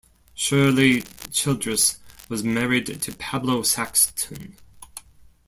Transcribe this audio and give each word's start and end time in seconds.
Shirley 0.33 1.03
Childress 1.31 1.99
was 2.27 2.43
married 2.43 2.87
to 3.03 3.15
Pablo 3.17 3.61
Saxton. 3.61 4.55